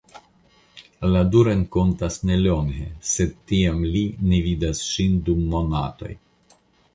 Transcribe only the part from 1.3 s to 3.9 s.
du renkontas nelonge sed tiam